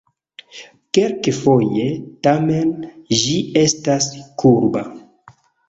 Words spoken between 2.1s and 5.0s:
tamen, ĝi estas kurba.